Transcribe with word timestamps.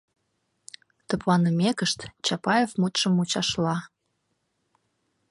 -тыпланымекышт, 1.07 1.99
Чапаев 2.25 2.71
мутшым 2.79 3.11
мучашла. 3.15 3.75